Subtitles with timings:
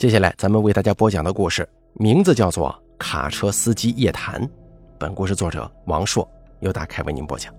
[0.00, 4.40] 接下来，咱们为大家播讲的故事名字叫做《卡车司机夜谈》。
[4.96, 6.26] 本故事作者王硕
[6.60, 7.52] 由大开为您播讲。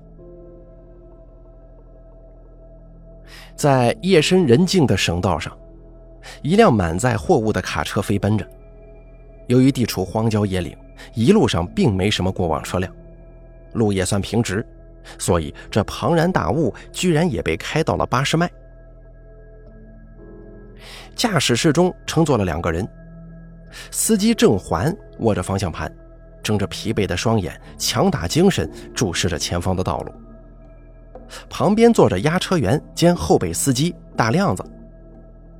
[3.55, 5.55] 在夜深人静的省道上，
[6.41, 8.43] 一辆满载货物的卡车飞奔着。
[9.45, 10.75] 由于地处荒郊野岭，
[11.13, 12.91] 一路上并没什么过往车辆，
[13.73, 14.65] 路也算平直，
[15.19, 18.49] 所以这庞然大物居然也被开到了八十迈。
[21.15, 22.87] 驾驶室中乘坐了两个人，
[23.91, 25.93] 司机郑环握着方向盘，
[26.41, 30.11] 睁着疲惫的双眼，强打精神注视着前方的道路。
[31.49, 34.63] 旁边坐着押车员兼后备司机大亮子，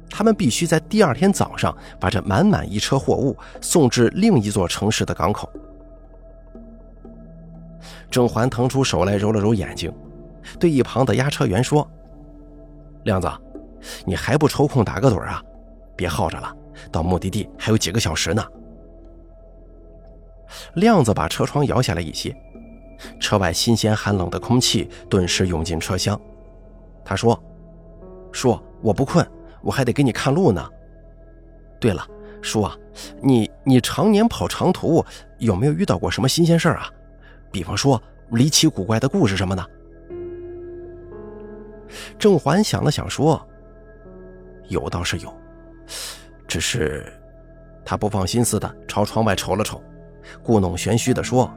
[0.09, 5.47] 他们必须在第二天早上把这满满一车货物送至另一座城市的港口。
[8.09, 9.94] 郑环腾出手来揉了揉眼睛，
[10.59, 11.88] 对一旁的押车员说
[13.03, 13.30] ：“亮子。”
[14.05, 15.41] 你还不抽空打个盹啊？
[15.95, 16.55] 别耗着了，
[16.91, 18.44] 到目的地还有几个小时呢。
[20.75, 22.36] 亮子把车窗摇下来一些，
[23.20, 26.20] 车外新鲜寒冷的空气顿时涌进车厢。
[27.06, 27.42] 他说
[28.31, 29.25] ：“叔，我不困，
[29.61, 30.67] 我还得给你看路呢。
[31.80, 32.05] 对了，
[32.42, 32.76] 叔啊，
[33.22, 35.03] 你你常年跑长途，
[35.39, 36.89] 有没有遇到过什么新鲜事儿啊？
[37.52, 39.66] 比方说离奇古怪的故事什么的？”
[42.20, 43.42] 郑环想了想说。
[44.67, 45.33] 有倒是有，
[46.47, 47.11] 只是
[47.86, 49.81] 他不放心似的朝窗外瞅了瞅，
[50.44, 51.52] 故弄玄虚的说：“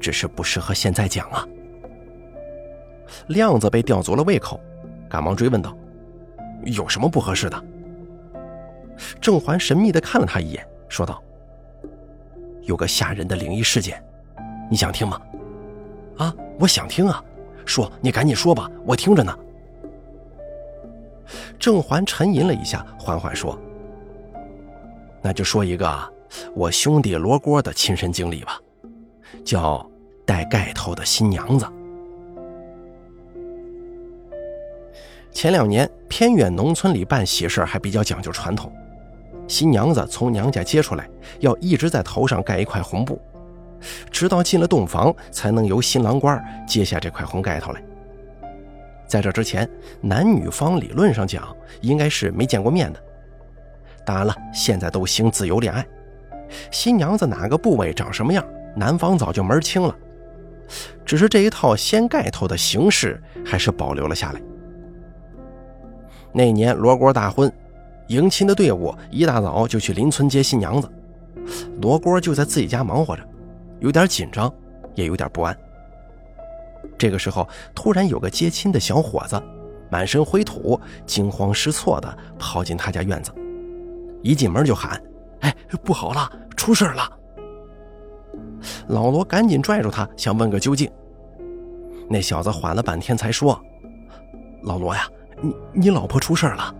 [0.00, 1.46] 只是不适合现在讲啊。”
[3.28, 4.60] 亮子被吊足了胃口，
[5.08, 5.76] 赶忙追问道
[6.64, 7.64] ：“有什么不合适的？”
[9.20, 11.22] 郑环神秘的看了他一眼，说道
[12.62, 14.02] ：“有个吓人的灵异事件，
[14.70, 15.20] 你想听吗
[16.18, 17.24] ？”“啊，我想听啊，
[17.64, 19.36] 说你赶紧说吧，我听着呢。”
[21.58, 23.58] 郑环沉吟了一下，缓缓说
[25.22, 26.12] ：“那就说一个
[26.54, 28.58] 我兄弟罗锅的亲身经历吧，
[29.44, 29.84] 叫
[30.24, 31.66] 带盖头的新娘子。
[35.32, 38.72] 前两年偏远农村里办喜事还比较讲究传统，
[39.46, 43.20] 新娘子从娘家接出来，要一直在头上盖一块红布，
[44.10, 47.82] 直到进了洞房，才能由新郎官揭下这块红盖头来。”
[49.10, 49.68] 在这之前，
[50.00, 53.02] 男女方理论上讲应该是没见过面的。
[54.06, 55.84] 当然了，现在都兴自由恋爱，
[56.70, 59.92] 新娘子哪个部位长什么样，男方早就门清了。
[61.04, 64.40] 只是这一套掀盖头的形式还是保留了下来。
[66.32, 67.52] 那年罗锅大婚，
[68.06, 70.88] 迎亲的队伍一大早就去邻村接新娘子，
[71.82, 73.22] 罗锅就在自己家忙活着，
[73.80, 74.52] 有点紧张，
[74.94, 75.56] 也有点不安。
[77.00, 79.42] 这个时候，突然有个接亲的小伙子，
[79.90, 83.32] 满身灰土，惊慌失措地跑进他家院子，
[84.22, 85.02] 一进门就喊
[85.40, 87.10] ：“哎，不好了，出事了！”
[88.88, 90.90] 老罗赶紧拽住他，想问个究竟。
[92.06, 93.58] 那小子缓了半天才说
[94.62, 95.08] ：“老罗呀，
[95.40, 96.74] 你你老婆出事了，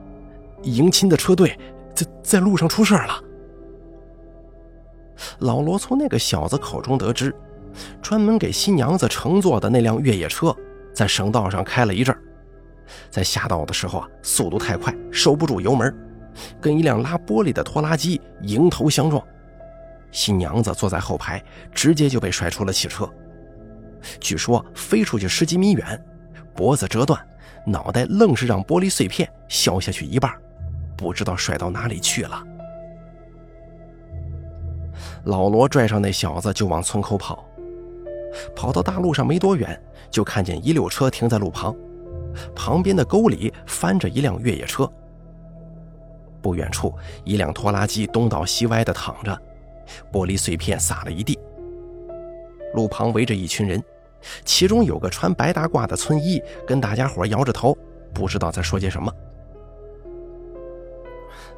[0.64, 1.58] 迎亲的车队
[1.94, 3.24] 在在路上出事了。”
[5.40, 7.34] 老罗从那个小子口中得知。
[8.10, 10.52] 专门给新娘子乘坐的那辆越野车，
[10.92, 12.12] 在省道上开了一阵
[13.08, 15.96] 在下道的时候啊，速度太快，收不住油门，
[16.60, 19.24] 跟一辆拉玻璃的拖拉机迎头相撞。
[20.10, 21.40] 新娘子坐在后排，
[21.72, 23.08] 直接就被甩出了汽车，
[24.18, 26.04] 据说飞出去十几米远，
[26.52, 27.16] 脖子折断，
[27.64, 30.34] 脑袋愣是让玻璃碎片削下去一半，
[30.96, 32.42] 不知道甩到哪里去了。
[35.26, 37.46] 老罗拽上那小子就往村口跑。
[38.54, 39.80] 跑到大路上没多远，
[40.10, 41.74] 就看见一溜车停在路旁，
[42.54, 44.90] 旁边的沟里翻着一辆越野车。
[46.42, 49.38] 不远处，一辆拖拉机东倒西歪地躺着，
[50.10, 51.38] 玻璃碎片撒了一地。
[52.74, 53.82] 路旁围着一群人，
[54.44, 57.76] 其中有个穿白大褂的村医，跟大家伙摇着头，
[58.14, 59.12] 不知道在说些什么。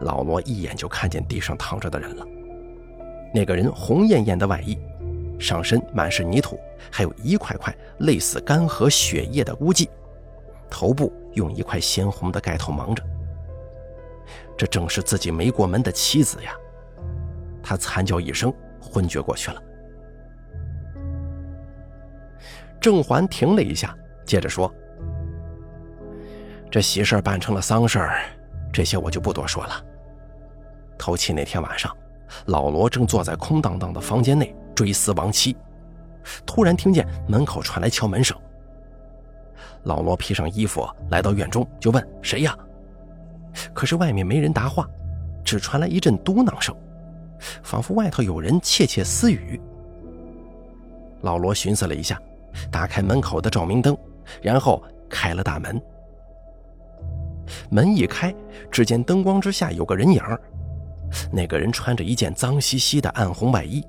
[0.01, 2.27] 老罗一眼就看见地上躺着的人了，
[3.33, 4.77] 那个人红艳艳的外衣。
[5.43, 6.59] 上身满是泥土，
[6.91, 9.91] 还有一块块类似干涸血液的污迹，
[10.71, 13.03] 头部用一块鲜红的盖头蒙着。
[14.57, 16.55] 这正是自己没过门的妻子呀！
[17.63, 19.63] 他惨叫一声，昏厥过去了。
[22.81, 24.73] 郑环停了一下，接着说
[26.71, 28.23] ：“这喜事办成了丧事儿，
[28.73, 29.85] 这些我就不多说了。
[30.99, 31.97] 头七那天晚上，
[32.47, 35.57] 老罗正坐在空荡荡的房间内。”追思亡妻，
[36.47, 38.37] 突然听见门口传来敲门声。
[39.85, 42.57] 老罗披上衣服来到院中，就问：“谁呀？”
[43.75, 44.89] 可是外面没人答话，
[45.45, 46.75] 只传来一阵嘟囔声，
[47.63, 49.61] 仿佛外头有人窃窃私语。
[51.21, 52.21] 老罗寻思了一下，
[52.71, 53.97] 打开门口的照明灯，
[54.41, 55.81] 然后开了大门。
[57.69, 58.35] 门一开，
[58.71, 60.23] 只见灯光之下有个人影
[61.31, 63.85] 那个人穿着一件脏兮兮的暗红外衣，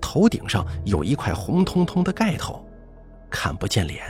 [0.00, 2.64] 头顶上有一块红彤彤的盖头，
[3.30, 4.02] 看不见脸。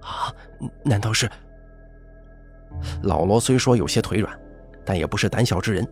[0.00, 0.32] 啊，
[0.82, 1.30] 难道是？
[3.02, 4.38] 老罗虽说有些腿软，
[4.84, 5.86] 但也不是胆小之人。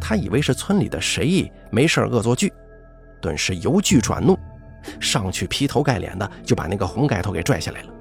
[0.00, 2.52] 他以为是村里的谁没事恶作剧，
[3.20, 4.38] 顿时由惧转怒，
[5.00, 7.92] 上去劈头盖脸的就把那个红盖头给拽下来了。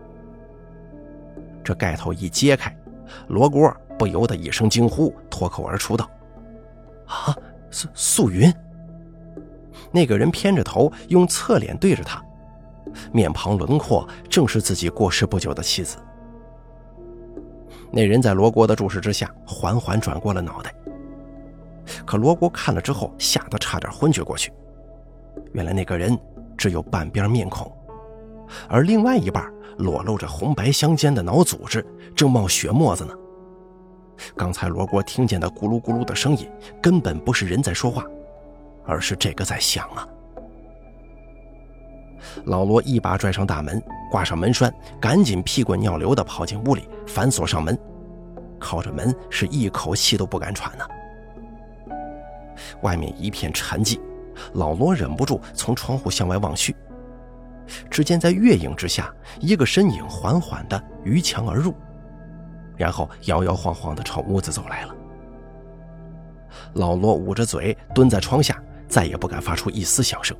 [1.63, 2.75] 这盖头一揭开，
[3.27, 6.09] 罗锅不由得一声惊呼，脱口而出道
[7.07, 7.35] ：“啊，
[7.71, 8.53] 素素云！”
[9.93, 12.21] 那个人偏着头，用侧脸对着他，
[13.11, 15.97] 面庞轮廓正是自己过世不久的妻子。
[17.91, 20.73] 那人在罗锅的注视之下，缓缓转过了脑袋。
[22.05, 24.51] 可罗锅看了之后，吓得差点昏厥过去。
[25.51, 26.17] 原来那个人
[26.57, 27.71] 只有半边面孔，
[28.67, 29.45] 而另外一半
[29.77, 31.85] 裸露着红白相间的脑组织，
[32.15, 33.13] 正冒血沫子呢。
[34.35, 36.49] 刚才罗锅听见的咕噜咕噜的声音，
[36.81, 38.03] 根本不是人在说话，
[38.85, 40.07] 而是这个在响啊！
[42.45, 47.77] 老罗一把拽上大门，挂上门栓，赶紧屁滚尿流地跑进屋里，反锁上门，
[48.59, 50.85] 靠着门是一口气都不敢喘呢。
[52.81, 53.99] 外面一片沉寂，
[54.53, 56.75] 老罗忍不住从窗户向外望去，
[57.89, 61.73] 只见在月影之下，一个身影缓缓地逾墙而入，
[62.77, 64.95] 然后摇摇晃晃地朝屋子走来了。
[66.73, 68.61] 老罗捂着嘴蹲在窗下，
[68.93, 70.37] 再也不敢发出一丝响声。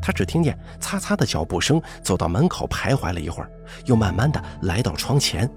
[0.00, 3.50] 他只听见擦擦的脚步声，走到门口徘徊了一会儿，
[3.84, 5.50] 又慢慢的来到窗前，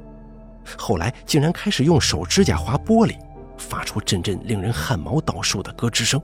[0.77, 3.18] 后来竟然开始用手指甲划玻璃，
[3.57, 6.21] 发出阵阵令人汗毛倒竖的咯吱声。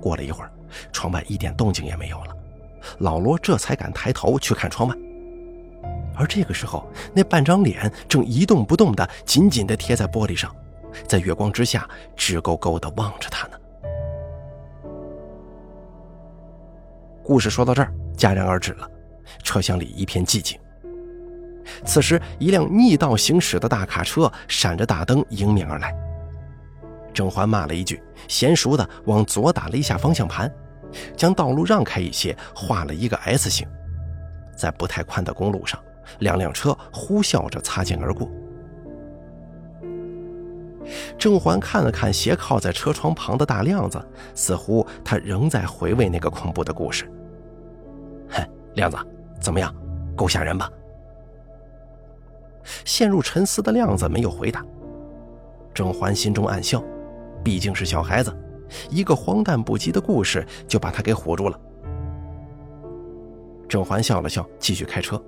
[0.00, 0.52] 过了一会儿，
[0.92, 2.36] 窗外一点动静也没有了，
[2.98, 4.94] 老罗这才敢抬头去看窗外，
[6.14, 10.54] 而这个时候，那半张脸正一动不动的紧紧的贴在玻璃上，
[11.06, 13.58] 在月光之下直勾勾的望着他呢。
[17.22, 18.88] 故事说到这儿戛然而止了，
[19.42, 20.58] 车厢里一片寂静。
[21.84, 25.92] 此时，一辆逆道行驶的大卡车闪着大灯迎面而来。
[27.12, 30.48] 郑欢骂了一句，娴熟的往左打了一下方向盘，
[31.16, 33.66] 将道路让开一些，画了一个 S 型。
[34.56, 35.82] 在不太宽的公路上，
[36.20, 38.30] 两辆车呼啸着擦肩而过。
[41.18, 44.04] 郑环看了看斜靠在车窗旁的大亮子，
[44.34, 47.10] 似乎他仍在回味那个恐怖的故事。
[48.30, 48.42] 哼，
[48.74, 48.96] 亮子，
[49.40, 49.74] 怎么样？
[50.16, 50.70] 够吓人吧？
[52.84, 54.64] 陷入沉思的亮子没有回答。
[55.74, 56.82] 郑环心中暗笑，
[57.44, 58.34] 毕竟是小孩子，
[58.90, 61.60] 一个荒诞不羁的故事就把他给唬住了。
[63.68, 65.22] 郑环笑了笑，继续开车。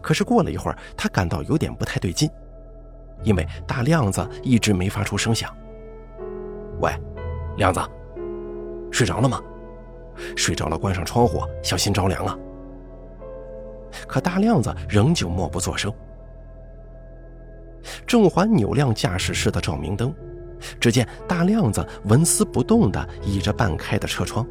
[0.00, 2.30] 可是过了一会儿，他感到有点不太对劲，
[3.22, 5.54] 因为大亮子一直没发出声响。
[6.80, 6.90] 喂，
[7.56, 7.80] 亮子，
[8.90, 9.40] 睡着了吗？
[10.36, 12.38] 睡着了，关上窗户，小心着凉啊！
[14.06, 15.92] 可大亮子仍旧默不作声。
[18.06, 20.14] 郑环扭亮驾驶室的照明灯，
[20.78, 24.46] 只见大亮子纹丝不动地倚着半开的车窗，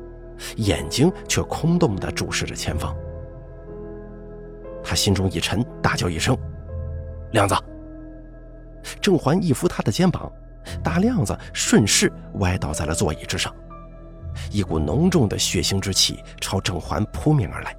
[0.58, 2.96] 眼睛却空洞地注视着前方。
[4.84, 6.36] 他心中一沉，大叫一声
[7.32, 7.56] ：“亮子！”
[9.02, 10.32] 郑环一扶他的肩膀，
[10.84, 13.54] 大亮子顺势歪倒在了座椅之上。
[14.50, 17.76] 一股浓重的血腥之气朝郑环扑面而来。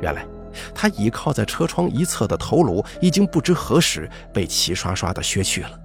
[0.00, 0.26] 原来，
[0.74, 5.80] 他倚靠在车窗一侧的头颅已经不知何时被齐刷刷的削去了，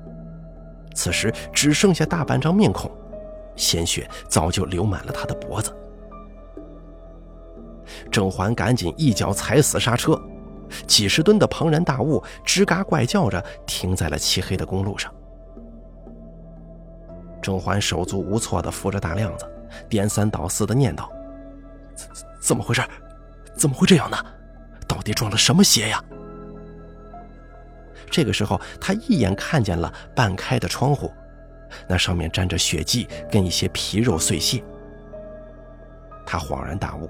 [0.93, 2.91] 此时只剩下大半张面孔，
[3.55, 5.75] 鲜血早就流满了他的脖子。
[8.11, 10.19] 郑环赶紧一脚踩死刹车，
[10.87, 15.13] 几十吨的庞然大物吱嘎怪叫着停在了漆黑的公路上。
[17.41, 19.45] 郑环手足无措地扶着大亮子，
[19.89, 21.09] 颠三倒四地念叨
[21.95, 22.07] ：“怎
[22.41, 22.81] 怎么回事？
[23.55, 24.17] 怎么会这样呢？
[24.87, 26.03] 到底撞了什么邪呀？”
[28.09, 31.11] 这个时候，他一眼看见了半开的窗户，
[31.87, 34.63] 那上面沾着血迹跟一些皮肉碎屑。
[36.25, 37.09] 他恍然大悟，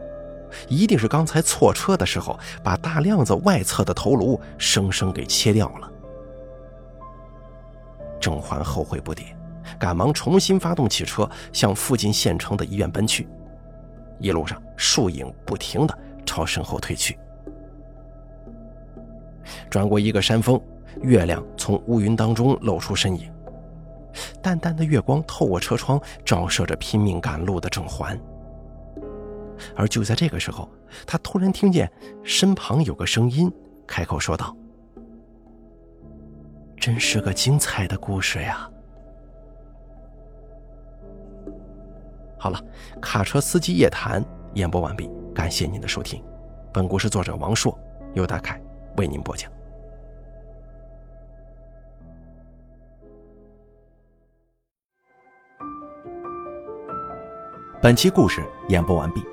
[0.67, 5.91] 一定是刚才错车的时候把大亮子外侧的头颅生生给切掉了。
[8.19, 9.24] 郑环后悔不迭。
[9.79, 13.27] 赶忙重新发动汽车，向附近县城的医院奔去。
[14.19, 17.17] 一路上，树影不停地朝身后退去。
[19.69, 20.62] 转过一个山峰，
[21.01, 23.31] 月亮从乌云当中露出身影，
[24.41, 28.19] 淡淡的月光透过车窗照射着拼命赶路的郑环。
[29.75, 30.70] 而就在这个时候，
[31.05, 31.91] 他突然听见
[32.24, 33.51] 身旁有个声音
[33.88, 34.55] 开口说道
[36.77, 38.70] ：“真是个精彩的故事呀！”
[42.38, 42.62] 好了，
[43.01, 46.22] 卡车司机夜谈演播完毕，感谢您的收听。
[46.74, 47.77] 本故事作者王硕，
[48.13, 48.62] 由大凯
[48.98, 49.50] 为您播讲。
[57.82, 59.33] 本期故事演播完毕。